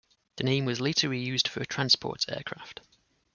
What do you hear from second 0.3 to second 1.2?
The name was later